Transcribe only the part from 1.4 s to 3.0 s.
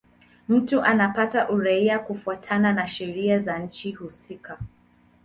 uraia kufuatana na